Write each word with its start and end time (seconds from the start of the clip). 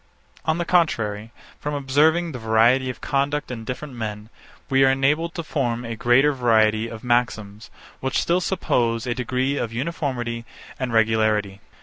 On 0.45 0.57
the 0.57 0.65
contrary, 0.65 1.29
from 1.59 1.75
observing 1.75 2.31
the 2.31 2.39
variety 2.39 2.89
of 2.89 3.01
conduct 3.01 3.51
in 3.51 3.63
different 3.65 3.93
men, 3.93 4.29
we 4.67 4.83
are 4.83 4.89
enabled 4.89 5.35
to 5.35 5.43
form 5.43 5.85
a 5.85 5.95
greater 5.95 6.33
variety 6.33 6.87
of 6.87 7.03
maxims, 7.03 7.69
which 7.99 8.19
still 8.19 8.41
suppose 8.41 9.05
a 9.05 9.13
degree 9.13 9.57
of 9.57 9.71
uniformity 9.71 10.43
and 10.79 10.91
regularity. 10.91 11.61